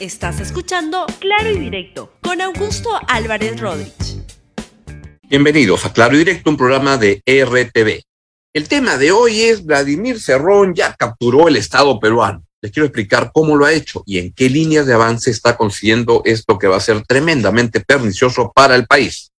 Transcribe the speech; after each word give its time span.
Estás 0.00 0.38
escuchando 0.38 1.06
Claro 1.18 1.50
y 1.50 1.58
Directo 1.58 2.12
con 2.22 2.40
Augusto 2.40 2.88
Álvarez 3.08 3.58
Rodríguez. 3.58 4.22
Bienvenidos 5.24 5.84
a 5.84 5.92
Claro 5.92 6.14
y 6.14 6.18
Directo, 6.18 6.50
un 6.50 6.56
programa 6.56 6.96
de 6.96 7.20
RTV. 7.26 8.04
El 8.54 8.68
tema 8.68 8.96
de 8.96 9.10
hoy 9.10 9.40
es 9.40 9.64
Vladimir 9.64 10.20
Cerrón 10.20 10.72
ya 10.72 10.94
capturó 10.94 11.48
el 11.48 11.56
Estado 11.56 11.98
peruano. 11.98 12.44
Les 12.62 12.70
quiero 12.70 12.86
explicar 12.86 13.32
cómo 13.34 13.56
lo 13.56 13.64
ha 13.64 13.72
hecho 13.72 14.04
y 14.06 14.18
en 14.18 14.32
qué 14.32 14.48
líneas 14.48 14.86
de 14.86 14.94
avance 14.94 15.32
está 15.32 15.56
consiguiendo 15.56 16.22
esto 16.24 16.60
que 16.60 16.68
va 16.68 16.76
a 16.76 16.80
ser 16.80 17.02
tremendamente 17.04 17.80
pernicioso 17.80 18.52
para 18.54 18.76
el 18.76 18.86
país. 18.86 19.32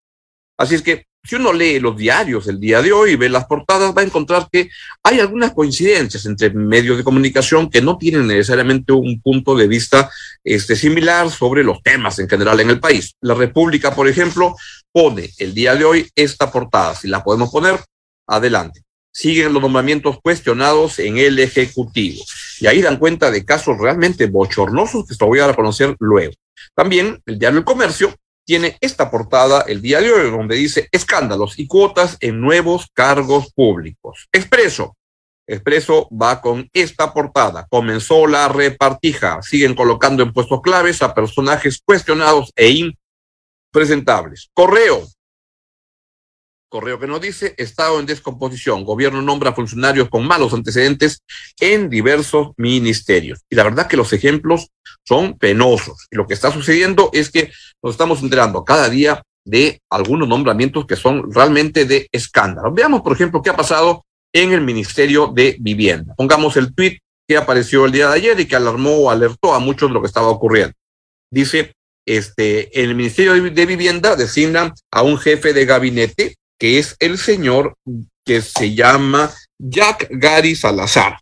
Así 0.57 0.75
es 0.75 0.81
que 0.81 1.05
si 1.23 1.35
uno 1.35 1.51
lee 1.51 1.79
los 1.79 1.97
diarios 1.97 2.47
el 2.47 2.59
día 2.59 2.81
de 2.81 2.91
hoy 2.91 3.15
ve 3.15 3.29
las 3.29 3.45
portadas, 3.45 3.95
va 3.95 4.01
a 4.01 4.05
encontrar 4.05 4.47
que 4.51 4.69
hay 5.03 5.19
algunas 5.19 5.53
coincidencias 5.53 6.25
entre 6.25 6.49
medios 6.51 6.97
de 6.97 7.03
comunicación 7.03 7.69
que 7.69 7.81
no 7.81 7.97
tienen 7.97 8.27
necesariamente 8.27 8.93
un 8.93 9.21
punto 9.21 9.55
de 9.55 9.67
vista 9.67 10.09
este, 10.43 10.75
similar 10.75 11.29
sobre 11.29 11.63
los 11.63 11.83
temas 11.83 12.19
en 12.19 12.29
general 12.29 12.59
en 12.61 12.69
el 12.69 12.79
país. 12.79 13.15
La 13.21 13.33
República, 13.33 13.93
por 13.93 14.07
ejemplo, 14.07 14.55
pone 14.91 15.29
el 15.37 15.53
día 15.53 15.75
de 15.75 15.85
hoy 15.85 16.09
esta 16.15 16.51
portada. 16.51 16.95
Si 16.95 17.07
la 17.07 17.23
podemos 17.23 17.51
poner, 17.51 17.79
adelante. 18.25 18.83
Siguen 19.11 19.53
los 19.53 19.61
nombramientos 19.61 20.19
cuestionados 20.21 20.99
en 20.99 21.17
el 21.17 21.39
Ejecutivo. 21.39 22.23
Y 22.59 22.67
ahí 22.67 22.81
dan 22.81 22.97
cuenta 22.97 23.29
de 23.29 23.43
casos 23.43 23.77
realmente 23.77 24.27
bochornosos 24.27 25.05
que 25.05 25.15
se 25.15 25.25
voy 25.25 25.39
a 25.39 25.53
conocer 25.53 25.95
luego. 25.99 26.33
También 26.73 27.21
el 27.25 27.37
diario 27.37 27.59
El 27.59 27.65
Comercio 27.65 28.15
tiene 28.49 28.77
esta 28.81 29.11
portada 29.11 29.63
el 29.67 29.77
hoy, 29.77 30.31
donde 30.31 30.55
dice 30.55 30.89
escándalos 30.91 31.59
y 31.59 31.67
cuotas 31.67 32.17
en 32.19 32.41
nuevos 32.41 32.87
cargos 32.95 33.53
públicos. 33.53 34.27
Expreso. 34.31 34.97
Expreso 35.45 36.09
va 36.09 36.41
con 36.41 36.67
esta 36.73 37.13
portada. 37.13 37.67
Comenzó 37.69 38.25
la 38.25 38.47
repartija. 38.47 39.43
Siguen 39.43 39.75
colocando 39.75 40.23
en 40.23 40.33
puestos 40.33 40.63
claves 40.63 41.03
a 41.03 41.13
personajes 41.13 41.79
cuestionados 41.85 42.51
e 42.55 42.91
impresentables. 43.71 44.49
Correo. 44.55 45.03
Correo 46.69 46.99
que 46.99 47.07
nos 47.07 47.19
dice, 47.19 47.55
Estado 47.57 47.99
en 47.99 48.05
descomposición, 48.05 48.85
gobierno 48.85 49.21
nombra 49.21 49.53
funcionarios 49.53 50.07
con 50.07 50.25
malos 50.27 50.53
antecedentes 50.53 51.23
en 51.59 51.89
diversos 51.89 52.49
ministerios. 52.57 53.39
Y 53.49 53.55
la 53.55 53.63
verdad 53.63 53.87
que 53.87 53.97
los 53.97 54.13
ejemplos 54.13 54.69
son 55.03 55.37
penosos. 55.37 56.07
Y 56.11 56.15
lo 56.15 56.27
que 56.27 56.35
está 56.35 56.51
sucediendo 56.51 57.09
es 57.11 57.31
que 57.31 57.51
nos 57.81 57.93
estamos 57.93 58.21
enterando 58.21 58.63
cada 58.63 58.87
día 58.87 59.23
de 59.43 59.81
algunos 59.89 60.27
nombramientos 60.27 60.85
que 60.85 60.95
son 60.95 61.33
realmente 61.33 61.85
de 61.85 62.07
escándalo. 62.11 62.71
Veamos, 62.71 63.01
por 63.01 63.13
ejemplo, 63.13 63.41
qué 63.41 63.49
ha 63.49 63.55
pasado 63.55 64.05
en 64.31 64.53
el 64.53 64.61
Ministerio 64.61 65.31
de 65.33 65.57
Vivienda. 65.59 66.13
Pongamos 66.15 66.55
el 66.55 66.75
tweet 66.75 66.99
que 67.27 67.37
apareció 67.37 67.85
el 67.85 67.91
día 67.91 68.09
de 68.09 68.15
ayer 68.15 68.39
y 68.39 68.45
que 68.45 68.55
alarmó 68.55 68.91
o 68.91 69.09
alertó 69.09 69.53
a 69.53 69.59
muchos 69.59 69.89
de 69.89 69.93
lo 69.93 70.01
que 70.01 70.07
estaba 70.07 70.27
ocurriendo. 70.27 70.73
Dice, 71.31 71.73
este, 72.07 72.81
el 72.81 72.95
Ministerio 72.95 73.33
de 73.33 73.65
Vivienda 73.65 74.15
designa 74.15 74.73
a 74.91 75.01
un 75.01 75.17
jefe 75.17 75.53
de 75.53 75.65
gabinete 75.65 76.35
que 76.59 76.77
es 76.77 76.95
el 76.99 77.17
señor 77.17 77.75
que 78.25 78.41
se 78.41 78.75
llama 78.75 79.33
Jack 79.57 80.07
Gary 80.11 80.55
Salazar 80.55 81.19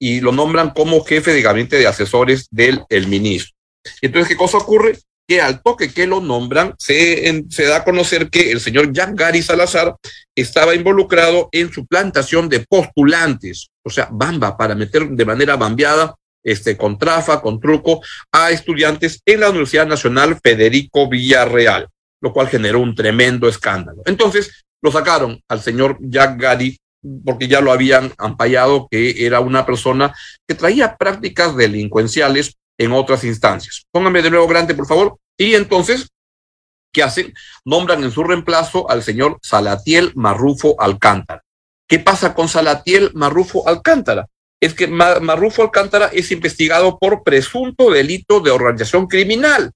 y 0.00 0.20
lo 0.20 0.32
nombran 0.32 0.70
como 0.70 1.04
jefe 1.04 1.32
de 1.32 1.42
gabinete 1.42 1.76
de 1.76 1.86
asesores 1.86 2.46
del 2.50 2.84
el 2.88 3.06
ministro. 3.08 3.54
Entonces, 4.00 4.28
¿qué 4.28 4.36
cosa 4.36 4.58
ocurre? 4.58 4.98
Que 5.26 5.40
al 5.40 5.62
toque 5.62 5.92
que 5.92 6.06
lo 6.06 6.20
nombran, 6.20 6.74
se, 6.78 7.44
se 7.50 7.64
da 7.64 7.78
a 7.78 7.84
conocer 7.84 8.30
que 8.30 8.50
el 8.50 8.60
señor 8.60 8.92
Jack 8.92 9.14
Gary 9.14 9.42
Salazar 9.42 9.94
estaba 10.34 10.74
involucrado 10.74 11.48
en 11.52 11.70
su 11.72 11.86
plantación 11.86 12.48
de 12.48 12.60
postulantes, 12.60 13.68
o 13.84 13.90
sea, 13.90 14.08
bamba, 14.10 14.56
para 14.56 14.74
meter 14.74 15.08
de 15.08 15.24
manera 15.24 15.56
bambeada 15.56 16.14
este, 16.42 16.76
con 16.76 16.98
trafa, 16.98 17.42
con 17.42 17.60
truco, 17.60 18.00
a 18.32 18.50
estudiantes 18.50 19.20
en 19.26 19.40
la 19.40 19.50
Universidad 19.50 19.86
Nacional 19.86 20.38
Federico 20.42 21.08
Villarreal, 21.08 21.88
lo 22.22 22.32
cual 22.32 22.48
generó 22.48 22.80
un 22.80 22.94
tremendo 22.94 23.48
escándalo. 23.48 24.02
Entonces, 24.06 24.64
lo 24.82 24.92
sacaron 24.92 25.40
al 25.48 25.60
señor 25.60 25.98
Jack 26.00 26.40
Gary 26.40 26.78
porque 27.24 27.48
ya 27.48 27.60
lo 27.60 27.72
habían 27.72 28.12
ampallado 28.18 28.88
que 28.90 29.24
era 29.24 29.40
una 29.40 29.64
persona 29.64 30.14
que 30.46 30.54
traía 30.54 30.96
prácticas 30.96 31.56
delincuenciales 31.56 32.56
en 32.78 32.92
otras 32.92 33.24
instancias. 33.24 33.86
Pónganme 33.90 34.22
de 34.22 34.30
nuevo 34.30 34.46
grande, 34.46 34.74
por 34.74 34.86
favor. 34.86 35.18
Y 35.36 35.54
entonces, 35.54 36.08
¿qué 36.92 37.02
hacen? 37.02 37.34
Nombran 37.64 38.02
en 38.04 38.10
su 38.10 38.24
reemplazo 38.24 38.90
al 38.90 39.02
señor 39.02 39.38
Salatiel 39.42 40.12
Marrufo 40.14 40.80
Alcántara. 40.80 41.42
¿Qué 41.88 41.98
pasa 41.98 42.34
con 42.34 42.48
Salatiel 42.48 43.12
Marrufo 43.14 43.66
Alcántara? 43.66 44.26
Es 44.60 44.74
que 44.74 44.88
Marrufo 44.88 45.62
Alcántara 45.62 46.06
es 46.12 46.30
investigado 46.32 46.98
por 46.98 47.22
presunto 47.22 47.90
delito 47.90 48.40
de 48.40 48.50
organización 48.50 49.06
criminal. 49.06 49.70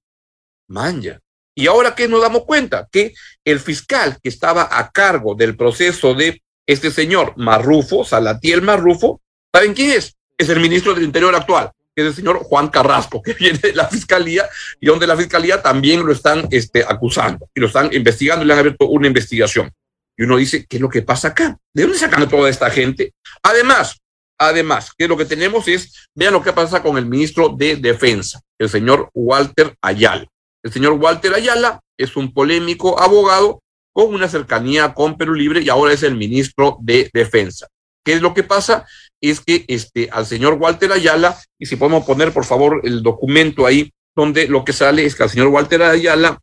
Manja. 0.67 1.19
Y 1.55 1.67
ahora 1.67 1.93
que 1.93 2.07
nos 2.07 2.21
damos 2.21 2.45
cuenta 2.45 2.87
que 2.91 3.13
el 3.45 3.59
fiscal 3.59 4.17
que 4.21 4.29
estaba 4.29 4.67
a 4.71 4.91
cargo 4.91 5.35
del 5.35 5.55
proceso 5.55 6.13
de 6.13 6.41
este 6.65 6.91
señor 6.91 7.33
Marrufo, 7.37 8.03
Salatiel 8.03 8.61
Marrufo, 8.61 9.21
¿saben 9.53 9.73
quién 9.73 9.91
es? 9.91 10.15
Es 10.37 10.49
el 10.49 10.59
ministro 10.59 10.93
del 10.93 11.03
Interior 11.03 11.35
actual, 11.35 11.71
que 11.95 12.01
es 12.01 12.07
el 12.07 12.15
señor 12.15 12.39
Juan 12.39 12.69
Carrasco, 12.69 13.21
que 13.21 13.33
viene 13.39 13.59
de 13.59 13.73
la 13.73 13.87
fiscalía 13.87 14.47
y 14.79 14.87
donde 14.87 15.05
la 15.05 15.15
fiscalía 15.15 15.61
también 15.61 16.05
lo 16.05 16.11
están 16.11 16.47
este, 16.49 16.83
acusando 16.83 17.49
y 17.53 17.59
lo 17.59 17.67
están 17.67 17.93
investigando 17.93 18.43
y 18.43 18.47
le 18.47 18.53
han 18.53 18.59
abierto 18.59 18.87
una 18.87 19.07
investigación. 19.07 19.71
Y 20.17 20.23
uno 20.23 20.37
dice, 20.37 20.65
¿qué 20.67 20.77
es 20.77 20.81
lo 20.81 20.89
que 20.89 21.01
pasa 21.01 21.29
acá? 21.29 21.57
¿De 21.73 21.83
dónde 21.83 21.97
sacan 21.97 22.21
a 22.21 22.27
toda 22.27 22.49
esta 22.49 22.69
gente? 22.69 23.13
Además, 23.41 23.99
además, 24.37 24.91
que 24.95 25.07
lo 25.07 25.17
que 25.17 25.25
tenemos 25.25 25.67
es, 25.67 26.07
vean 26.13 26.33
lo 26.33 26.43
que 26.43 26.53
pasa 26.53 26.83
con 26.83 26.97
el 26.97 27.05
ministro 27.05 27.49
de 27.49 27.75
Defensa, 27.77 28.41
el 28.59 28.69
señor 28.69 29.09
Walter 29.13 29.75
Ayala. 29.81 30.27
El 30.63 30.71
señor 30.71 30.93
Walter 30.93 31.33
Ayala 31.33 31.81
es 31.97 32.15
un 32.15 32.33
polémico 32.33 32.99
abogado 32.99 33.61
con 33.93 34.13
una 34.13 34.27
cercanía 34.27 34.93
con 34.93 35.17
Perú 35.17 35.35
Libre 35.35 35.61
y 35.61 35.69
ahora 35.69 35.93
es 35.93 36.03
el 36.03 36.15
ministro 36.15 36.77
de 36.81 37.09
Defensa. 37.13 37.67
¿Qué 38.03 38.13
es 38.13 38.21
lo 38.21 38.33
que 38.33 38.43
pasa? 38.43 38.85
Es 39.21 39.39
que 39.39 39.65
este, 39.67 40.09
al 40.11 40.25
señor 40.25 40.53
Walter 40.53 40.91
Ayala, 40.91 41.39
y 41.59 41.65
si 41.65 41.75
podemos 41.75 42.05
poner 42.05 42.33
por 42.33 42.45
favor 42.45 42.81
el 42.83 43.03
documento 43.03 43.65
ahí, 43.65 43.91
donde 44.15 44.47
lo 44.47 44.65
que 44.65 44.73
sale 44.73 45.05
es 45.05 45.15
que 45.15 45.23
el 45.23 45.29
señor 45.29 45.47
Walter 45.47 45.83
Ayala 45.83 46.39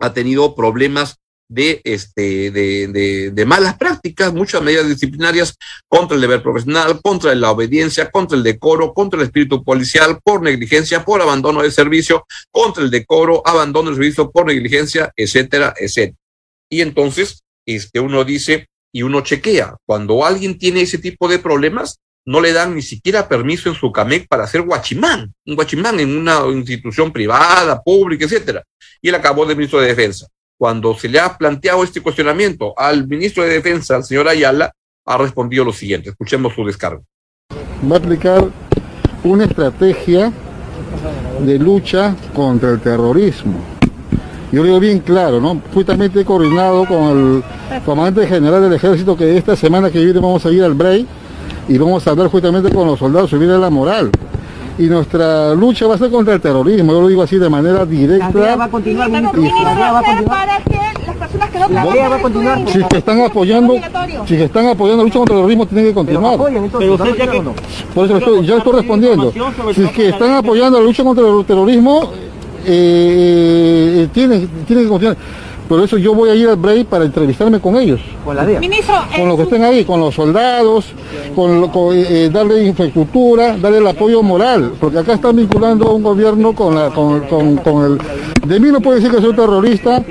ha 0.00 0.12
tenido 0.12 0.54
problemas 0.54 1.16
de, 1.48 1.80
este, 1.84 2.50
de, 2.50 3.30
de, 3.32 3.44
malas 3.44 3.76
prácticas, 3.76 4.32
muchas 4.32 4.62
medidas 4.62 4.88
disciplinarias 4.88 5.56
contra 5.88 6.14
el 6.14 6.20
deber 6.20 6.42
profesional, 6.42 7.00
contra 7.02 7.34
la 7.34 7.50
obediencia, 7.50 8.10
contra 8.10 8.36
el 8.36 8.42
decoro, 8.42 8.94
contra 8.94 9.20
el 9.20 9.26
espíritu 9.26 9.62
policial, 9.62 10.18
por 10.24 10.42
negligencia, 10.42 11.04
por 11.04 11.20
abandono 11.20 11.62
de 11.62 11.70
servicio, 11.70 12.26
contra 12.50 12.82
el 12.82 12.90
decoro, 12.90 13.42
abandono 13.44 13.90
de 13.90 13.96
servicio 13.96 14.30
por 14.30 14.46
negligencia, 14.46 15.12
etcétera, 15.16 15.74
etcétera. 15.76 16.16
Y 16.70 16.80
entonces, 16.80 17.42
este, 17.66 18.00
uno 18.00 18.24
dice 18.24 18.66
y 18.92 19.02
uno 19.02 19.20
chequea, 19.20 19.76
cuando 19.86 20.24
alguien 20.24 20.56
tiene 20.56 20.82
ese 20.82 20.98
tipo 20.98 21.28
de 21.28 21.38
problemas, 21.38 21.98
no 22.26 22.40
le 22.40 22.52
dan 22.52 22.74
ni 22.74 22.80
siquiera 22.80 23.28
permiso 23.28 23.68
en 23.68 23.74
su 23.74 23.92
CAMEC 23.92 24.28
para 24.28 24.44
hacer 24.44 24.62
guachimán, 24.62 25.34
un 25.44 25.54
guachimán 25.56 26.00
en 26.00 26.16
una 26.16 26.46
institución 26.52 27.12
privada, 27.12 27.82
pública, 27.82 28.24
etcétera. 28.24 28.62
Y 29.02 29.10
él 29.10 29.14
acabó 29.14 29.44
de 29.44 29.54
ministro 29.54 29.80
de 29.80 29.88
Defensa 29.88 30.26
cuando 30.58 30.94
se 30.94 31.08
le 31.08 31.18
ha 31.18 31.36
planteado 31.36 31.82
este 31.82 32.00
cuestionamiento 32.00 32.74
al 32.76 33.06
ministro 33.06 33.42
de 33.42 33.50
Defensa, 33.50 33.96
al 33.96 34.04
señor 34.04 34.28
Ayala, 34.28 34.72
ha 35.06 35.18
respondido 35.18 35.64
lo 35.64 35.72
siguiente. 35.72 36.10
Escuchemos 36.10 36.54
su 36.54 36.64
descargo. 36.64 37.04
Va 37.90 37.96
a 37.96 37.98
aplicar 37.98 38.44
una 39.24 39.44
estrategia 39.44 40.32
de 41.40 41.58
lucha 41.58 42.16
contra 42.34 42.70
el 42.70 42.80
terrorismo. 42.80 43.58
Yo 44.52 44.60
lo 44.60 44.66
digo 44.66 44.80
bien 44.80 45.00
claro, 45.00 45.40
¿no? 45.40 45.60
Justamente 45.72 46.20
he 46.20 46.24
coordinado 46.24 46.86
con 46.86 47.42
el 47.72 47.82
comandante 47.82 48.26
general 48.28 48.62
del 48.62 48.74
ejército 48.74 49.16
que 49.16 49.36
esta 49.36 49.56
semana 49.56 49.90
que 49.90 50.04
viene 50.04 50.20
vamos 50.20 50.46
a 50.46 50.50
ir 50.50 50.62
al 50.62 50.74
BREI 50.74 51.06
y 51.68 51.78
vamos 51.78 52.06
a 52.06 52.10
hablar 52.10 52.28
justamente 52.28 52.72
con 52.72 52.86
los 52.86 52.98
soldados, 52.98 53.30
subir 53.30 53.48
la 53.48 53.70
moral 53.70 54.10
y 54.78 54.84
nuestra 54.84 55.54
lucha 55.54 55.86
va 55.86 55.94
a 55.94 55.98
ser 55.98 56.10
contra 56.10 56.34
el 56.34 56.40
terrorismo, 56.40 56.92
yo 56.92 57.00
lo 57.02 57.08
digo 57.08 57.22
así 57.22 57.38
de 57.38 57.48
manera 57.48 57.86
directa. 57.86 58.30
La 58.32 58.56
va 58.56 58.64
a 58.64 58.68
continuar, 58.68 59.08
y, 59.08 59.12
la 59.12 59.20
va 59.20 59.98
a 59.98 60.02
continuar. 60.02 60.24
Para 60.24 60.58
que 60.64 61.06
las 61.06 61.16
personas 61.16 61.50
que 61.50 61.58
no 61.58 61.68
la 61.68 62.08
va 62.08 62.16
a 62.16 62.22
continuar. 62.22 62.68
Si 62.68 62.84
que 62.84 62.98
están 62.98 63.20
apoyando, 63.20 63.74
si 64.26 64.36
que 64.36 64.44
están 64.44 64.66
apoyando 64.66 65.02
la 65.02 65.04
lucha 65.04 65.18
contra 65.18 65.34
el 65.34 65.40
terrorismo 65.40 65.66
tienen 65.66 65.86
que 65.86 65.94
continuar. 65.94 66.38
Pero 66.78 66.94
usted 66.94 67.16
ya 67.16 67.30
que, 67.30 67.42
Por 67.94 68.04
eso 68.06 68.16
estoy, 68.16 68.46
yo 68.46 68.58
estoy 68.58 68.72
respondiendo. 68.72 69.32
Si 69.74 69.82
es 69.82 69.92
que 69.92 70.08
están 70.08 70.32
apoyando 70.32 70.78
la 70.78 70.84
lucha 70.84 71.04
contra 71.04 71.24
el 71.26 71.44
terrorismo, 71.44 72.12
eh, 72.66 74.04
eh, 74.04 74.08
tienen, 74.12 74.48
tienen 74.66 74.84
que 74.84 74.90
continuar. 74.90 75.16
Por 75.68 75.80
eso 75.80 75.96
yo 75.96 76.14
voy 76.14 76.30
a 76.30 76.34
ir 76.34 76.48
al 76.48 76.56
break 76.56 76.86
para 76.86 77.04
entrevistarme 77.04 77.58
con 77.58 77.76
ellos. 77.76 78.00
Con 78.24 78.36
la 78.36 78.44
DEA. 78.44 78.60
Ministro, 78.60 78.94
con 79.16 79.28
los 79.28 79.36
que 79.36 79.42
estén 79.44 79.64
ahí, 79.64 79.84
con 79.84 80.00
los 80.00 80.14
soldados, 80.14 80.86
con, 81.34 81.64
eh, 81.94 82.06
eh, 82.08 82.30
darle 82.32 82.64
infraestructura, 82.64 83.56
darle 83.56 83.78
el 83.78 83.86
apoyo 83.86 84.22
moral, 84.22 84.72
porque 84.78 84.98
acá 84.98 85.14
están 85.14 85.36
vinculando 85.36 85.88
a 85.88 85.94
un 85.94 86.02
gobierno 86.02 86.54
con, 86.54 86.74
la, 86.74 86.90
con, 86.90 87.20
con, 87.20 87.84
el... 87.84 87.98
De 88.46 88.60
mí 88.60 88.68
no 88.70 88.80
puede 88.80 89.00
decir 89.00 89.14
que 89.14 89.22
soy 89.22 89.34
terrorista, 89.34 90.04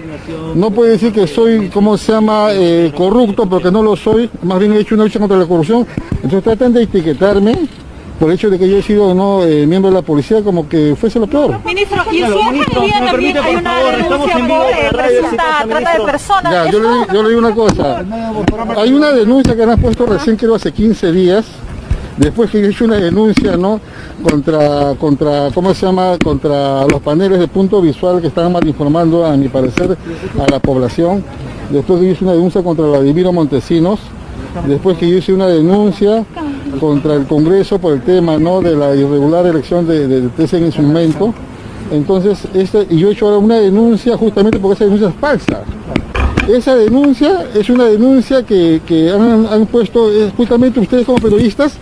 no 0.55 0.71
puede 0.71 0.91
decir 0.91 1.13
que 1.13 1.27
soy, 1.27 1.69
¿cómo 1.69 1.97
se 1.97 2.11
llama?, 2.11 2.47
eh, 2.51 2.91
corrupto, 2.95 3.47
porque 3.47 3.71
no 3.71 3.83
lo 3.83 3.95
soy, 3.95 4.29
más 4.41 4.59
bien 4.59 4.73
he 4.73 4.79
hecho 4.79 4.95
una 4.95 5.03
lucha 5.03 5.19
contra 5.19 5.37
la 5.37 5.45
corrupción. 5.45 5.85
Entonces 6.15 6.43
tratan 6.43 6.73
de 6.73 6.83
etiquetarme 6.83 7.67
por 8.19 8.29
el 8.29 8.35
hecho 8.35 8.49
de 8.49 8.59
que 8.59 8.69
yo 8.69 8.77
he 8.77 8.81
sido 8.81 9.13
no 9.13 9.43
eh, 9.43 9.65
miembro 9.65 9.89
de 9.89 9.95
la 9.95 10.01
policía 10.01 10.41
como 10.43 10.67
que 10.69 10.95
fuese 10.99 11.19
lo 11.19 11.27
peor. 11.27 11.59
Ministro, 11.65 12.03
y 12.11 12.21
en 12.21 12.31
su 12.31 12.39
también 13.03 13.37
hay 13.37 13.55
una 13.55 13.91
denuncia 13.91 14.47
por 14.47 14.97
presunta 14.97 15.65
trata 15.67 15.97
de 15.97 16.05
personas. 16.05 16.53
Ya, 16.53 16.71
yo 16.71 16.79
le, 16.79 17.13
yo 17.13 17.23
le 17.23 17.29
digo 17.29 17.39
una 17.39 17.55
cosa. 17.55 18.03
Hay 18.77 18.93
una 18.93 19.11
denuncia 19.11 19.55
que 19.55 19.63
han 19.63 19.79
puesto 19.79 20.05
recién, 20.05 20.35
creo, 20.35 20.55
hace 20.55 20.71
15 20.71 21.11
días, 21.11 21.45
después 22.17 22.49
que 22.49 22.59
he 22.59 22.69
hecho 22.69 22.85
una 22.85 22.97
denuncia, 22.97 23.57
¿no? 23.57 23.79
Contra, 24.21 24.95
contra, 24.95 25.49
¿cómo 25.53 25.73
se 25.73 25.85
llama? 25.85 26.17
Contra 26.23 26.85
los 26.85 27.01
paneles 27.01 27.39
de 27.39 27.47
punto 27.47 27.81
visual 27.81 28.21
que 28.21 28.27
estaban 28.27 28.51
mal 28.51 28.65
informando, 28.67 29.25
a 29.25 29.35
mi 29.35 29.49
parecer, 29.49 29.97
a 30.39 30.49
la 30.49 30.59
población. 30.59 31.23
Después 31.69 31.99
que 31.99 32.05
yo 32.05 32.11
hice 32.11 32.23
una 32.23 32.33
denuncia 32.33 32.61
contra 32.61 32.85
Vladimiro 32.85 33.33
Montesinos, 33.33 33.99
después 34.67 34.97
que 34.97 35.09
yo 35.09 35.17
hice 35.17 35.33
una 35.33 35.47
denuncia 35.47 36.25
contra 36.79 37.15
el 37.15 37.25
Congreso 37.25 37.79
por 37.79 37.93
el 37.93 38.01
tema 38.01 38.37
¿no? 38.37 38.61
de 38.61 38.75
la 38.75 38.95
irregular 38.95 39.45
elección 39.45 39.87
de, 39.87 40.07
de, 40.07 40.21
de 40.21 40.57
en 40.57 40.71
su 40.71 40.81
momento. 40.81 41.33
Entonces, 41.91 42.39
este, 42.53 42.87
y 42.89 42.97
yo 42.97 43.09
he 43.09 43.13
hecho 43.13 43.27
ahora 43.27 43.37
una 43.37 43.57
denuncia 43.57 44.17
justamente 44.17 44.59
porque 44.59 44.75
esa 44.75 44.83
denuncia 44.85 45.09
es 45.09 45.15
falsa. 45.15 45.63
Esa 46.47 46.75
denuncia 46.75 47.45
es 47.53 47.69
una 47.69 47.85
denuncia 47.85 48.43
que, 48.43 48.81
que 48.85 49.11
han, 49.11 49.45
han, 49.45 49.65
puesto, 49.65 50.09
justamente 50.35 50.79
ustedes 50.79 51.05
como 51.05 51.19
periodistas, 51.19 51.73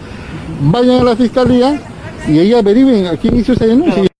vayan 0.62 1.02
a 1.02 1.04
la 1.04 1.16
fiscalía 1.16 1.82
y 2.28 2.38
ahí 2.38 2.54
averigüen 2.54 3.08
a 3.08 3.18
quién 3.18 3.38
hizo 3.38 3.54
esa 3.54 3.66
denuncia. 3.66 4.11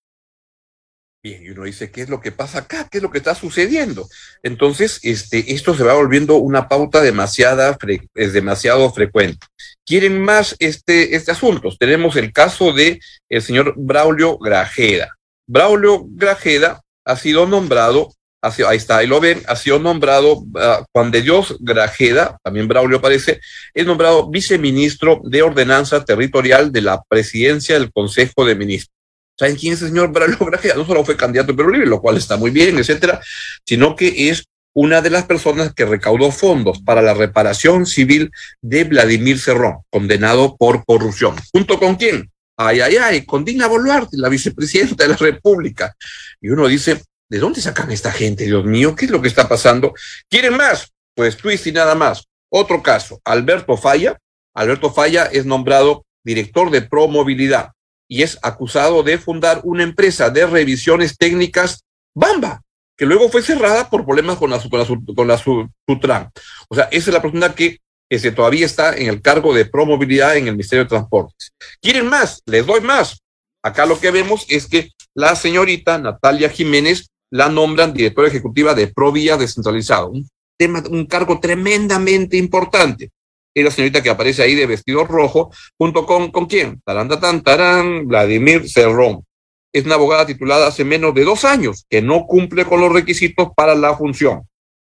Uno 1.62 1.68
dice, 1.68 1.92
¿qué 1.92 2.02
es 2.02 2.10
lo 2.10 2.22
que 2.22 2.32
pasa 2.32 2.58
acá? 2.58 2.88
¿Qué 2.90 2.98
es 2.98 3.04
lo 3.04 3.12
que 3.12 3.20
está 3.20 3.36
sucediendo? 3.36 4.10
Entonces, 4.42 5.00
este, 5.04 5.54
esto 5.54 5.76
se 5.76 5.84
va 5.84 5.94
volviendo 5.94 6.38
una 6.38 6.68
pauta 6.68 7.02
demasiada 7.02 7.78
es 8.16 8.34
demasiado 8.34 8.92
frecuente. 8.92 9.46
¿Quieren 9.86 10.20
más 10.24 10.56
este, 10.58 11.16
este 11.16 11.32
asunto? 11.32 11.70
Tenemos 11.78 12.16
el 12.16 12.34
caso 12.34 12.74
de 12.74 13.00
el 13.30 13.44
señor 13.44 13.76
Braulio 13.78 14.40
Grajeda. 14.40 15.16
Braulio 15.46 16.04
Grajeda 16.08 16.82
ha 17.06 17.16
sido 17.16 17.46
nombrado, 17.46 18.12
ahí 18.42 18.78
está, 18.78 18.98
ahí 18.98 19.06
lo 19.06 19.20
ven, 19.20 19.44
ha 19.46 19.56
sido 19.56 19.78
nombrado 19.78 20.38
uh, 20.38 20.84
Juan 20.92 21.12
de 21.12 21.22
Dios 21.22 21.58
Grajeda, 21.60 22.40
también 22.44 22.68
Braulio 22.68 23.02
parece, 23.02 23.40
es 23.76 23.86
nombrado 23.86 24.32
viceministro 24.32 25.22
de 25.26 25.44
Ordenanza 25.44 26.04
Territorial 26.04 26.72
de 26.72 26.82
la 26.82 27.04
Presidencia 27.08 27.78
del 27.78 27.92
Consejo 27.92 28.46
de 28.46 28.56
Ministros. 28.56 29.01
¿Saben 29.42 29.56
quién 29.56 29.74
es 29.74 29.82
el 29.82 29.88
señor 29.88 30.12
Braulio 30.12 30.38
Grajeda? 30.38 30.76
No 30.76 30.86
solo 30.86 31.04
fue 31.04 31.18
candidato 31.18 31.56
pero 31.56 31.72
libre, 31.72 31.88
lo 31.88 32.00
cual 32.00 32.16
está 32.16 32.38
muy 32.38 32.52
bien, 32.52 32.78
etcétera, 32.78 33.20
sino 33.66 33.96
que 33.96 34.30
es 34.30 34.44
una 34.76 35.02
de 35.02 35.10
las 35.10 35.26
personas 35.26 35.74
que 35.74 35.84
recaudó 35.84 36.32
fondos 36.32 36.80
para 36.84 37.02
la 37.02 37.16
reparación 37.16 37.88
civil 37.88 38.30
de 38.62 38.84
Vladimir 38.84 39.40
Cerrón, 39.40 39.80
condenado 39.90 40.58
por 40.58 40.86
corrupción. 40.86 41.38
¿Junto 41.52 41.80
con 41.80 41.96
quién? 41.96 42.30
Ay, 42.56 42.82
ay, 42.82 42.98
ay, 42.98 43.26
con 43.26 43.44
Dina 43.44 43.66
Boluarte, 43.66 44.16
la 44.16 44.30
vicepresidenta 44.30 45.06
de 45.06 45.10
la 45.10 45.18
República. 45.18 45.96
Y 46.40 46.50
uno 46.50 46.68
dice, 46.68 47.02
¿de 47.28 47.40
dónde 47.40 47.62
sacan 47.62 47.92
esta 47.92 48.12
gente, 48.12 48.46
Dios 48.46 48.64
mío? 48.64 48.96
¿Qué 48.96 49.06
es 49.06 49.12
lo 49.12 49.24
que 49.24 49.28
está 49.28 49.50
pasando? 49.50 49.96
¿Quieren 50.30 50.56
más? 50.56 50.92
Pues 51.16 51.36
twist 51.36 51.66
y 51.66 51.72
nada 51.72 51.96
más. 51.96 52.26
Otro 52.52 52.84
caso, 52.84 53.20
Alberto 53.26 53.76
Falla. 53.76 54.20
Alberto 54.54 54.94
Falla 54.94 55.26
es 55.26 55.48
nombrado 55.48 56.06
director 56.24 56.70
de 56.70 56.84
Promovilidad 56.84 57.72
y 58.12 58.24
es 58.24 58.38
acusado 58.42 59.04
de 59.04 59.18
fundar 59.18 59.62
una 59.64 59.84
empresa 59.84 60.30
de 60.30 60.46
revisiones 60.46 61.18
técnicas 61.18 61.86
Bamba, 62.14 62.62
que 62.98 63.06
luego 63.06 63.30
fue 63.30 63.42
cerrada 63.42 63.90
por 63.90 64.06
problemas 64.06 64.38
con 64.38 64.50
la, 64.50 64.60
con 64.60 64.80
la, 64.80 64.86
con 65.16 65.28
la 65.30 65.38
Sutran. 65.38 66.30
O 66.68 66.76
sea, 66.76 66.90
esa 66.92 67.10
es 67.10 67.14
la 67.14 67.22
persona 67.22 67.56
que 67.56 67.78
este, 68.10 68.34
todavía 68.34 68.66
está 68.66 68.98
en 68.98 69.08
el 69.08 69.22
cargo 69.22 69.54
de 69.54 69.64
promovilidad 69.64 70.36
en 70.36 70.48
el 70.48 70.56
Ministerio 70.56 70.84
de 70.84 70.90
Transportes. 70.90 71.54
¿Quieren 71.82 72.08
más? 72.08 72.42
Les 72.48 72.66
doy 72.66 72.82
más. 72.82 73.22
Acá 73.64 73.86
lo 73.86 73.98
que 73.98 74.12
vemos 74.12 74.46
es 74.50 74.68
que 74.68 74.90
la 75.16 75.34
señorita 75.38 75.98
Natalia 75.98 76.50
Jiménez 76.50 77.08
la 77.32 77.48
nombran 77.48 77.94
directora 77.94 78.28
ejecutiva 78.28 78.74
de 78.74 78.88
Provía 78.88 79.38
Descentralizado, 79.38 80.10
un 80.10 80.28
tema, 80.58 80.84
un 80.90 81.06
cargo 81.06 81.40
tremendamente 81.40 82.36
importante 82.36 83.10
es 83.54 83.64
la 83.64 83.72
señorita 83.72 84.02
que 84.02 84.10
aparece 84.10 84.44
ahí 84.44 84.56
de 84.56 84.66
vestido 84.66 85.06
rojo, 85.06 85.52
junto 85.78 86.06
con, 86.06 86.32
¿con 86.32 86.46
quién? 86.46 86.82
Taranda 86.86 87.20
tan, 87.20 87.42
tarán, 87.42 88.08
Vladimir 88.08 88.70
Cerrón. 88.70 89.26
Es 89.74 89.86
una 89.86 89.96
abogada 89.96 90.26
titulada 90.26 90.68
hace 90.68 90.84
menos 90.84 91.14
de 91.14 91.24
dos 91.24 91.46
años, 91.46 91.86
que 91.90 92.02
no 92.02 92.26
cumple 92.26 92.66
con 92.66 92.82
los 92.82 92.92
requisitos 92.92 93.50
para 93.56 93.76
la 93.76 93.96
función, 93.96 94.48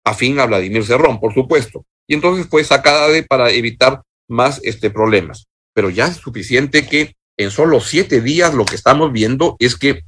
afín 0.04 0.38
a 0.40 0.46
Vladimir 0.46 0.84
Cerrón, 0.84 1.20
por 1.20 1.34
supuesto. 1.34 1.84
Y 2.06 2.14
entonces 2.14 2.46
fue 2.48 2.64
sacada 2.64 3.08
de 3.08 3.22
para 3.22 3.50
evitar 3.50 4.02
más 4.28 4.60
este, 4.62 4.90
problemas. 4.90 5.46
Pero 5.74 5.90
ya 5.90 6.06
es 6.06 6.16
suficiente 6.16 6.86
que 6.86 7.14
en 7.36 7.50
solo 7.50 7.80
siete 7.80 8.20
días 8.20 8.54
lo 8.54 8.64
que 8.64 8.74
estamos 8.74 9.12
viendo 9.12 9.56
es 9.58 9.76
que 9.76 10.02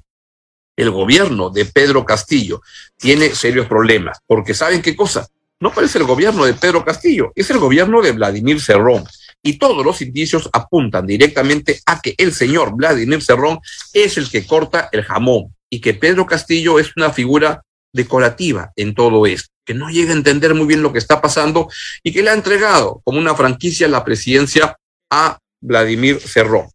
el 0.76 0.90
gobierno 0.90 1.50
de 1.50 1.66
Pedro 1.66 2.04
Castillo 2.04 2.60
tiene 2.96 3.30
serios 3.30 3.66
problemas, 3.66 4.18
porque 4.26 4.54
¿saben 4.54 4.82
qué 4.82 4.96
cosa? 4.96 5.28
No 5.60 5.72
parece 5.72 5.98
el 5.98 6.04
gobierno 6.04 6.44
de 6.44 6.54
Pedro 6.54 6.84
Castillo, 6.84 7.32
es 7.34 7.50
el 7.50 7.58
gobierno 7.58 8.00
de 8.00 8.12
Vladimir 8.12 8.60
Cerrón. 8.60 9.04
Y 9.42 9.58
todos 9.58 9.84
los 9.84 10.02
indicios 10.02 10.48
apuntan 10.52 11.06
directamente 11.06 11.80
a 11.86 12.00
que 12.00 12.14
el 12.18 12.32
señor 12.32 12.74
Vladimir 12.74 13.22
Cerrón 13.22 13.60
es 13.92 14.18
el 14.18 14.30
que 14.30 14.46
corta 14.46 14.88
el 14.92 15.02
jamón 15.02 15.54
y 15.70 15.80
que 15.80 15.94
Pedro 15.94 16.26
Castillo 16.26 16.78
es 16.78 16.94
una 16.96 17.10
figura 17.10 17.62
decorativa 17.92 18.72
en 18.76 18.94
todo 18.94 19.26
esto, 19.26 19.48
que 19.64 19.74
no 19.74 19.88
llega 19.88 20.12
a 20.12 20.16
entender 20.16 20.54
muy 20.54 20.66
bien 20.66 20.82
lo 20.82 20.92
que 20.92 20.98
está 20.98 21.20
pasando 21.20 21.68
y 22.02 22.12
que 22.12 22.22
le 22.22 22.30
ha 22.30 22.34
entregado 22.34 23.00
como 23.04 23.18
una 23.18 23.34
franquicia 23.34 23.88
la 23.88 24.04
presidencia 24.04 24.76
a 25.10 25.38
Vladimir 25.62 26.20
Cerrón. 26.20 26.68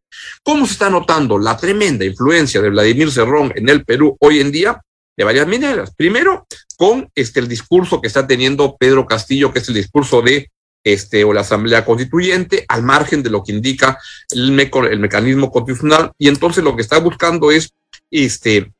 ¿Cómo 0.44 0.66
se 0.66 0.74
está 0.74 0.90
notando 0.90 1.38
la 1.38 1.58
tremenda 1.58 2.06
influencia 2.06 2.62
de 2.62 2.70
Vladimir 2.70 3.12
Cerrón 3.12 3.52
en 3.56 3.70
el 3.70 3.84
Perú 3.84 4.16
hoy 4.20 4.40
en 4.40 4.52
día? 4.52 4.82
De 5.18 5.24
varias 5.24 5.48
maneras. 5.48 5.94
Primero, 5.96 6.46
con 6.78 7.10
este, 7.16 7.40
el 7.40 7.48
discurso 7.48 8.02
que 8.02 8.08
está 8.08 8.28
teniendo 8.28 8.76
Pedro 8.78 9.06
Castillo, 9.06 9.52
que 9.52 9.60
es 9.60 9.68
el 9.70 9.76
discurso 9.76 10.22
de 10.22 10.52
este, 10.84 11.24
o 11.24 11.34
la 11.34 11.42
Asamblea 11.42 11.84
Constituyente, 11.84 12.66
al 12.68 12.84
margen 12.84 13.24
de 13.24 13.30
lo 13.30 13.44
que 13.44 13.52
indica 13.52 13.98
el, 14.32 14.52
meco, 14.52 14.86
el 14.86 15.00
mecanismo 15.00 15.52
constitucional, 15.52 16.12
y 16.18 16.28
entonces 16.28 16.64
lo 16.64 16.76
que 16.76 16.82
está 16.82 17.00
buscando 17.00 17.50
es 17.52 17.72
este, 18.12 18.72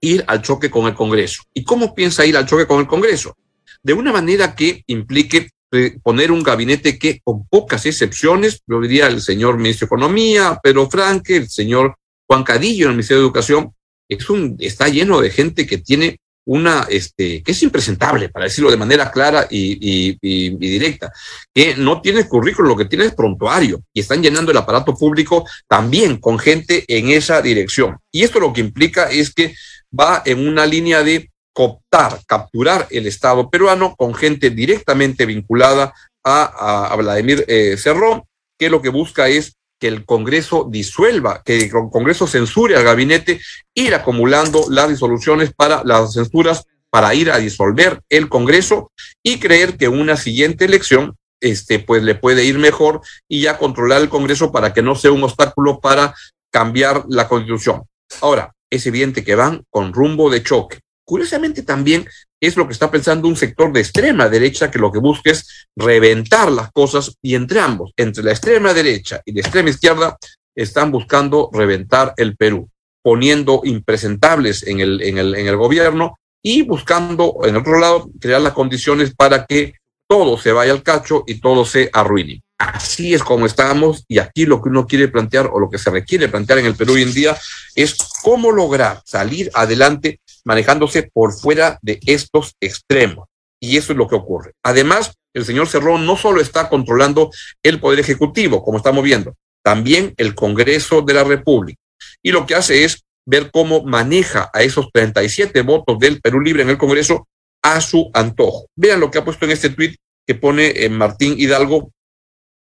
ir 0.00 0.24
al 0.26 0.42
choque 0.42 0.70
con 0.70 0.86
el 0.86 0.94
Congreso. 0.94 1.42
¿Y 1.52 1.64
cómo 1.64 1.94
piensa 1.94 2.24
ir 2.24 2.36
al 2.36 2.46
choque 2.46 2.66
con 2.66 2.80
el 2.80 2.86
Congreso? 2.86 3.36
De 3.82 3.92
una 3.92 4.12
manera 4.12 4.54
que 4.54 4.84
implique 4.86 5.50
eh, 5.72 5.98
poner 6.02 6.30
un 6.30 6.42
gabinete 6.42 6.98
que, 6.98 7.20
con 7.22 7.46
pocas 7.46 7.84
excepciones, 7.84 8.62
yo 8.66 8.80
diría 8.80 9.08
el 9.08 9.20
señor 9.20 9.58
ministro 9.58 9.86
de 9.86 9.88
Economía, 9.88 10.58
Pedro 10.62 10.88
Franque, 10.88 11.36
el 11.36 11.50
señor 11.50 11.96
Juan 12.26 12.44
Cadillo 12.44 12.86
el 12.86 12.92
Ministerio 12.92 13.20
de 13.20 13.26
Educación, 13.26 13.74
es 14.08 14.28
un, 14.30 14.56
está 14.58 14.88
lleno 14.88 15.20
de 15.20 15.30
gente 15.30 15.66
que 15.66 15.78
tiene 15.78 16.18
una, 16.46 16.86
este, 16.90 17.42
que 17.42 17.52
es 17.52 17.62
impresentable, 17.62 18.28
para 18.28 18.44
decirlo 18.44 18.70
de 18.70 18.76
manera 18.76 19.10
clara 19.10 19.46
y, 19.50 20.18
y, 20.20 20.50
directa, 20.56 21.12
que 21.54 21.74
no 21.76 22.02
tiene 22.02 22.28
currículum, 22.28 22.70
lo 22.70 22.76
que 22.76 22.84
tiene 22.84 23.06
es 23.06 23.14
prontuario, 23.14 23.82
y 23.92 24.00
están 24.00 24.22
llenando 24.22 24.50
el 24.50 24.58
aparato 24.58 24.94
público 24.94 25.46
también 25.66 26.18
con 26.18 26.38
gente 26.38 26.84
en 26.86 27.08
esa 27.10 27.40
dirección. 27.40 27.98
Y 28.12 28.22
esto 28.22 28.40
lo 28.40 28.52
que 28.52 28.60
implica 28.60 29.10
es 29.10 29.32
que 29.32 29.54
va 29.98 30.22
en 30.24 30.46
una 30.46 30.66
línea 30.66 31.02
de 31.02 31.30
cooptar, 31.54 32.20
capturar 32.26 32.88
el 32.90 33.06
Estado 33.06 33.48
peruano 33.48 33.94
con 33.96 34.14
gente 34.14 34.50
directamente 34.50 35.24
vinculada 35.24 35.94
a, 36.22 36.42
a, 36.42 36.92
a 36.92 36.96
Vladimir 36.96 37.44
eh, 37.48 37.76
Cerrón, 37.78 38.24
que 38.58 38.68
lo 38.68 38.82
que 38.82 38.88
busca 38.88 39.28
es 39.28 39.54
que 39.84 39.88
el 39.88 40.06
Congreso 40.06 40.66
disuelva, 40.70 41.42
que 41.44 41.58
el 41.58 41.70
Congreso 41.70 42.26
censure 42.26 42.74
al 42.74 42.84
gabinete, 42.84 43.42
ir 43.74 43.94
acumulando 43.94 44.64
las 44.70 44.88
disoluciones 44.88 45.52
para 45.52 45.84
las 45.84 46.14
censuras 46.14 46.64
para 46.88 47.14
ir 47.14 47.30
a 47.30 47.36
disolver 47.36 48.00
el 48.08 48.30
Congreso 48.30 48.92
y 49.22 49.38
creer 49.38 49.76
que 49.76 49.88
una 49.88 50.16
siguiente 50.16 50.64
elección 50.64 51.18
este, 51.38 51.80
pues 51.80 52.02
le 52.02 52.14
puede 52.14 52.46
ir 52.46 52.58
mejor 52.58 53.02
y 53.28 53.42
ya 53.42 53.58
controlar 53.58 54.00
el 54.00 54.08
Congreso 54.08 54.50
para 54.50 54.72
que 54.72 54.80
no 54.80 54.94
sea 54.94 55.12
un 55.12 55.22
obstáculo 55.22 55.80
para 55.80 56.14
cambiar 56.50 57.04
la 57.10 57.28
constitución. 57.28 57.82
Ahora, 58.22 58.54
es 58.70 58.86
evidente 58.86 59.22
que 59.22 59.34
van 59.34 59.66
con 59.68 59.92
rumbo 59.92 60.30
de 60.30 60.42
choque. 60.42 60.78
Curiosamente 61.04 61.62
también 61.62 62.06
es 62.40 62.56
lo 62.56 62.66
que 62.66 62.72
está 62.72 62.90
pensando 62.90 63.28
un 63.28 63.36
sector 63.36 63.72
de 63.72 63.80
extrema 63.80 64.28
derecha 64.28 64.70
que 64.70 64.78
lo 64.78 64.90
que 64.90 64.98
busca 64.98 65.30
es 65.30 65.68
reventar 65.76 66.50
las 66.50 66.72
cosas 66.72 67.16
y 67.22 67.34
entre 67.34 67.60
ambos, 67.60 67.92
entre 67.96 68.24
la 68.24 68.30
extrema 68.32 68.72
derecha 68.72 69.20
y 69.24 69.32
la 69.32 69.40
extrema 69.40 69.70
izquierda, 69.70 70.16
están 70.54 70.90
buscando 70.90 71.50
reventar 71.52 72.14
el 72.16 72.36
Perú, 72.36 72.70
poniendo 73.02 73.62
impresentables 73.64 74.62
en 74.66 74.80
el, 74.80 75.02
en 75.02 75.18
el, 75.18 75.34
en 75.34 75.46
el 75.46 75.56
gobierno 75.56 76.18
y 76.42 76.62
buscando, 76.62 77.38
en 77.44 77.56
otro 77.56 77.78
lado, 77.78 78.10
crear 78.20 78.40
las 78.40 78.52
condiciones 78.52 79.14
para 79.14 79.46
que 79.46 79.74
todo 80.06 80.38
se 80.38 80.52
vaya 80.52 80.72
al 80.72 80.82
cacho 80.82 81.24
y 81.26 81.40
todo 81.40 81.64
se 81.64 81.90
arruine. 81.92 82.42
Así 82.58 83.14
es 83.14 83.22
como 83.22 83.46
estamos 83.46 84.04
y 84.06 84.18
aquí 84.18 84.46
lo 84.46 84.62
que 84.62 84.68
uno 84.68 84.86
quiere 84.86 85.08
plantear 85.08 85.50
o 85.52 85.58
lo 85.58 85.68
que 85.68 85.78
se 85.78 85.90
requiere 85.90 86.28
plantear 86.28 86.60
en 86.60 86.66
el 86.66 86.76
Perú 86.76 86.94
hoy 86.94 87.02
en 87.02 87.12
día 87.12 87.36
es 87.74 87.96
cómo 88.22 88.52
lograr 88.52 89.02
salir 89.04 89.50
adelante 89.54 90.20
manejándose 90.44 91.10
por 91.12 91.32
fuera 91.32 91.78
de 91.82 92.00
estos 92.06 92.54
extremos. 92.60 93.28
Y 93.60 93.76
eso 93.76 93.92
es 93.92 93.98
lo 93.98 94.08
que 94.08 94.16
ocurre. 94.16 94.52
Además, 94.62 95.14
el 95.34 95.44
señor 95.44 95.66
Cerrón 95.66 96.06
no 96.06 96.16
solo 96.16 96.40
está 96.40 96.68
controlando 96.68 97.30
el 97.62 97.80
poder 97.80 98.00
ejecutivo, 98.00 98.62
como 98.62 98.78
estamos 98.78 99.02
viendo, 99.02 99.34
también 99.64 100.14
el 100.16 100.34
Congreso 100.34 101.02
de 101.02 101.14
la 101.14 101.24
República. 101.24 101.80
Y 102.22 102.30
lo 102.30 102.46
que 102.46 102.54
hace 102.54 102.84
es 102.84 103.04
ver 103.26 103.50
cómo 103.50 103.82
maneja 103.82 104.50
a 104.52 104.62
esos 104.62 104.90
37 104.92 105.62
votos 105.62 105.98
del 105.98 106.20
Perú 106.20 106.40
Libre 106.40 106.62
en 106.62 106.70
el 106.70 106.78
Congreso 106.78 107.26
a 107.62 107.80
su 107.80 108.10
antojo. 108.12 108.66
Vean 108.76 109.00
lo 109.00 109.10
que 109.10 109.18
ha 109.18 109.24
puesto 109.24 109.44
en 109.46 109.52
este 109.52 109.70
tuit 109.70 109.96
que 110.26 110.34
pone 110.34 110.72
eh, 110.76 110.88
Martín 110.88 111.34
Hidalgo, 111.38 111.90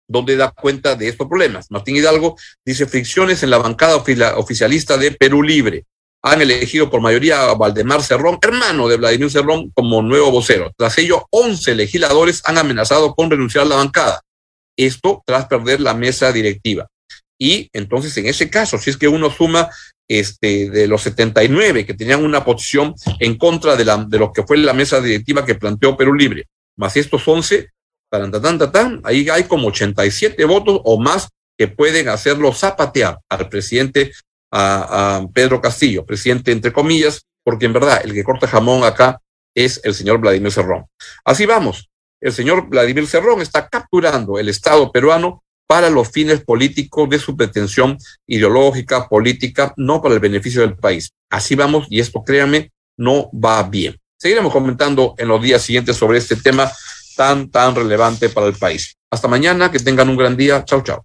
donde 0.08 0.36
da 0.36 0.50
cuenta 0.52 0.94
de 0.94 1.08
estos 1.08 1.28
problemas. 1.28 1.70
Martín 1.70 1.96
Hidalgo 1.96 2.36
dice 2.64 2.86
fricciones 2.86 3.42
en 3.42 3.50
la 3.50 3.58
bancada 3.58 3.96
oficialista 4.36 4.96
de 4.96 5.12
Perú 5.12 5.42
Libre. 5.42 5.84
Han 6.26 6.40
elegido 6.40 6.88
por 6.88 7.02
mayoría 7.02 7.50
a 7.50 7.54
Valdemar 7.54 8.02
Cerrón, 8.02 8.38
hermano 8.40 8.88
de 8.88 8.96
Vladimir 8.96 9.30
Cerrón, 9.30 9.70
como 9.74 10.00
nuevo 10.00 10.30
vocero. 10.30 10.72
Tras 10.74 10.96
ello, 10.96 11.26
11 11.30 11.74
legisladores 11.74 12.40
han 12.46 12.56
amenazado 12.56 13.14
con 13.14 13.30
renunciar 13.30 13.66
a 13.66 13.68
la 13.68 13.76
bancada. 13.76 14.22
Esto 14.74 15.22
tras 15.26 15.46
perder 15.46 15.80
la 15.80 15.92
mesa 15.92 16.32
directiva. 16.32 16.88
Y 17.38 17.68
entonces, 17.74 18.16
en 18.16 18.26
ese 18.26 18.48
caso, 18.48 18.78
si 18.78 18.88
es 18.88 18.96
que 18.96 19.06
uno 19.06 19.30
suma 19.30 19.68
este, 20.08 20.70
de 20.70 20.86
los 20.86 21.02
79 21.02 21.84
que 21.84 21.92
tenían 21.92 22.24
una 22.24 22.42
posición 22.42 22.94
en 23.20 23.36
contra 23.36 23.76
de, 23.76 23.84
la, 23.84 23.98
de 23.98 24.18
lo 24.18 24.32
que 24.32 24.44
fue 24.44 24.56
la 24.56 24.72
mesa 24.72 25.02
directiva 25.02 25.44
que 25.44 25.56
planteó 25.56 25.94
Perú 25.94 26.14
Libre, 26.14 26.46
más 26.76 26.96
estos 26.96 27.28
11, 27.28 27.68
tan, 28.10 28.30
tan, 28.30 28.58
tan, 28.58 28.72
tan, 28.72 29.00
ahí 29.04 29.28
hay 29.28 29.44
como 29.44 29.68
87 29.68 30.42
votos 30.46 30.80
o 30.84 30.98
más 30.98 31.28
que 31.58 31.68
pueden 31.68 32.08
hacerlo 32.08 32.52
zapatear 32.52 33.18
al 33.28 33.48
presidente, 33.48 34.12
a, 34.54 35.26
Pedro 35.32 35.61
Castillo, 35.61 36.06
presidente 36.06 36.52
entre 36.52 36.73
comillas, 36.73 37.26
porque 37.42 37.66
en 37.66 37.73
verdad 37.73 38.00
el 38.04 38.12
que 38.12 38.25
corta 38.25 38.46
jamón 38.46 38.84
acá 38.84 39.20
es 39.54 39.80
el 39.84 39.94
señor 39.94 40.18
Vladimir 40.18 40.52
Cerrón. 40.52 40.87
Así 41.25 41.46
vamos. 41.46 41.90
El 42.20 42.32
señor 42.32 42.68
Vladimir 42.68 43.06
Cerrón 43.06 43.42
está 43.42 43.68
capturando 43.68 44.38
el 44.38 44.49
Estado 44.49 44.90
peruano 44.90 45.42
para 45.66 45.90
los 45.90 46.08
fines 46.11 46.42
políticos 46.44 47.08
de 47.11 47.18
su 47.18 47.37
pretensión 47.37 47.99
ideológica, 48.26 49.08
política, 49.08 49.75
no 49.76 50.00
para 50.00 50.14
el 50.14 50.20
beneficio 50.20 50.62
del 50.62 50.76
país. 50.76 51.11
Así 51.30 51.54
vamos 51.54 51.87
y 51.90 52.00
esto, 52.00 52.23
créanme, 52.23 52.70
no 52.96 53.30
va 53.32 53.62
bien. 53.64 53.99
Seguiremos 54.18 54.52
comentando 54.52 55.14
en 55.18 55.28
los 55.28 55.42
días 55.42 55.62
siguientes 55.62 55.96
sobre 55.96 56.18
este 56.18 56.37
tema 56.37 56.70
tan, 57.16 57.50
tan 57.50 57.75
relevante 57.75 58.28
para 58.28 58.46
el 58.46 58.54
país. 58.54 58.96
Hasta 59.11 59.28
mañana, 59.28 59.70
que 59.70 59.78
tengan 59.78 60.08
un 60.08 60.16
gran 60.16 60.37
día. 60.37 60.64
Chao, 60.64 60.82
chao. 60.82 61.04